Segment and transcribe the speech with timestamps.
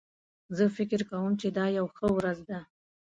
[0.57, 2.59] زه فکر کوم چې دا یو ښه ورځ ده